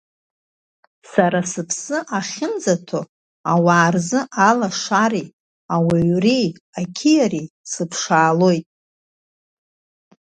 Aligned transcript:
Сара 1.11 1.41
сыԥсы 1.51 1.97
ахьынӡаҭоу 2.17 3.05
ауаа 3.53 3.89
рзы 3.93 4.19
алашареи, 4.49 5.27
ауаҩреи, 5.75 6.47
ақьиареи 6.79 7.47
сыԥшаалоит. 7.71 8.65